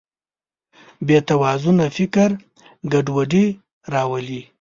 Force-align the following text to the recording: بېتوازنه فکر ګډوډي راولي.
بېتوازنه 1.07 1.85
فکر 1.97 2.29
ګډوډي 2.91 3.45
راولي. 3.93 4.41